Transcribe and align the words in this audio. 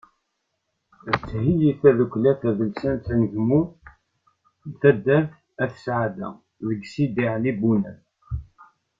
Ad 1.11 1.17
d-theyyi 1.19 1.71
tdukkla 1.81 2.31
tadelsant 2.41 3.05
“Anegmu” 3.13 3.61
n 4.69 4.71
taddart 4.79 5.31
At 5.63 5.73
Sɛada 5.83 6.29
deg 6.67 6.81
Sidi 6.91 7.25
Ɛli 7.33 7.51
Bunab. 7.59 7.99